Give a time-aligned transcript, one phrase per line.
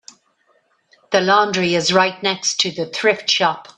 [1.11, 3.67] The laundry is right next to the thrift shop.